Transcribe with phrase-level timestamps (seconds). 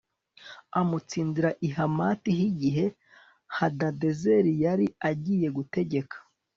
[0.79, 2.85] amutsindira i Hamati h igihe
[3.55, 6.15] Hadadezeri yari agiye gutegeka